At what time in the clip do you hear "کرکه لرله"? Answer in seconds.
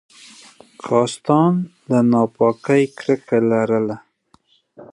2.97-3.97